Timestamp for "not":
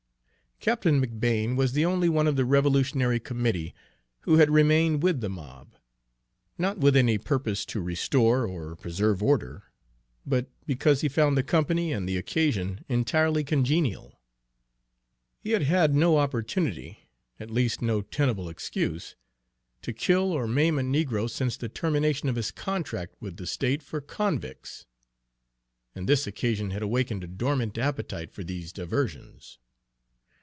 6.55-6.77